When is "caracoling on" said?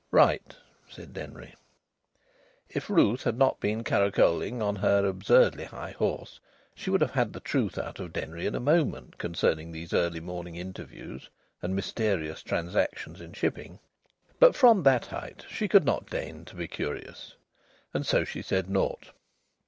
3.83-4.77